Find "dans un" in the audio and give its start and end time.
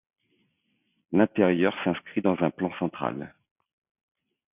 2.21-2.49